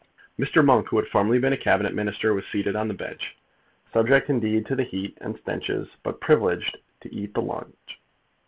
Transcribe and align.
Mr. 0.39 0.65
Monk, 0.65 0.87
who 0.87 0.97
had 0.97 1.05
formerly 1.07 1.37
been 1.37 1.53
a 1.53 1.57
Cabinet 1.57 1.93
Minister, 1.93 2.33
was 2.33 2.43
seated 2.47 2.75
on 2.75 2.87
the 2.87 2.93
bench, 2.95 3.37
subject, 3.93 4.31
indeed, 4.31 4.65
to 4.65 4.75
the 4.75 4.81
heat 4.81 5.15
and 5.21 5.37
stenches, 5.37 5.89
but 6.01 6.19
priviledged 6.19 6.77
to 7.01 7.13
eat 7.15 7.35
the 7.35 7.41
lunch. 7.43 7.99